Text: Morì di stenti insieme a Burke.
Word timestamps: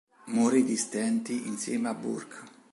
Morì 0.33 0.63
di 0.63 0.77
stenti 0.77 1.45
insieme 1.47 1.87
a 1.89 1.93
Burke. 1.93 2.37